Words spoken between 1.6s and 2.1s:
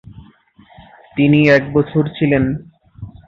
বছর